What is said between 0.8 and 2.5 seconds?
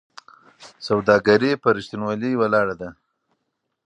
سوداګري په رښتینولۍ